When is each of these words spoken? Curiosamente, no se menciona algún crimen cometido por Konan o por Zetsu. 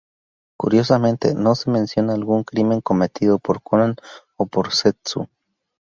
Curiosamente, 0.57 1.35
no 1.35 1.53
se 1.53 1.69
menciona 1.69 2.13
algún 2.15 2.43
crimen 2.43 2.81
cometido 2.81 3.37
por 3.37 3.61
Konan 3.61 3.97
o 4.35 4.47
por 4.47 4.71
Zetsu. 4.73 5.27